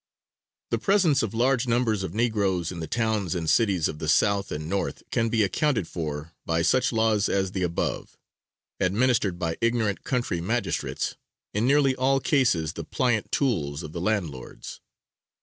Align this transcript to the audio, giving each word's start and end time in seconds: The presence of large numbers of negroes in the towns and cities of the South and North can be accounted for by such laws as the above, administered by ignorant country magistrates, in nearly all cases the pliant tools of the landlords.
The 0.71 0.79
presence 0.79 1.21
of 1.21 1.35
large 1.35 1.67
numbers 1.67 2.01
of 2.01 2.11
negroes 2.15 2.71
in 2.71 2.79
the 2.79 2.87
towns 2.87 3.35
and 3.35 3.47
cities 3.47 3.87
of 3.87 3.99
the 3.99 4.09
South 4.09 4.51
and 4.51 4.67
North 4.67 5.03
can 5.11 5.29
be 5.29 5.43
accounted 5.43 5.87
for 5.87 6.33
by 6.43 6.63
such 6.63 6.91
laws 6.91 7.29
as 7.29 7.51
the 7.51 7.61
above, 7.61 8.17
administered 8.79 9.37
by 9.37 9.57
ignorant 9.61 10.03
country 10.03 10.41
magistrates, 10.41 11.17
in 11.53 11.67
nearly 11.67 11.95
all 11.95 12.19
cases 12.19 12.73
the 12.73 12.83
pliant 12.83 13.31
tools 13.31 13.83
of 13.83 13.91
the 13.91 14.01
landlords. 14.01 14.81